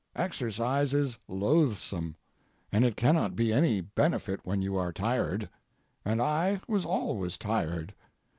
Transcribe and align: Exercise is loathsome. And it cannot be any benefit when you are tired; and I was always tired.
Exercise 0.15 0.95
is 0.95 1.19
loathsome. 1.27 2.15
And 2.71 2.83
it 2.83 2.95
cannot 2.97 3.35
be 3.35 3.53
any 3.53 3.81
benefit 3.81 4.39
when 4.43 4.59
you 4.59 4.75
are 4.75 4.91
tired; 4.91 5.47
and 6.03 6.19
I 6.19 6.59
was 6.67 6.85
always 6.85 7.37
tired. 7.37 7.93